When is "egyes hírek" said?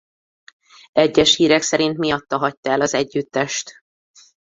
0.91-1.61